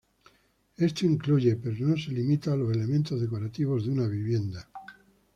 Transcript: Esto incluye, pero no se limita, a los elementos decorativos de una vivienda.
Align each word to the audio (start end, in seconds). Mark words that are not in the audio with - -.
Esto 0.77 1.05
incluye, 1.05 1.57
pero 1.57 1.75
no 1.85 1.95
se 1.95 2.09
limita, 2.11 2.53
a 2.53 2.55
los 2.55 2.71
elementos 2.75 3.21
decorativos 3.21 3.85
de 3.85 3.91
una 3.91 4.07
vivienda. 4.07 4.67